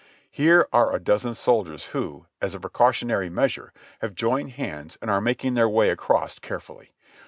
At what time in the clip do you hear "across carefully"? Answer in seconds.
5.91-6.89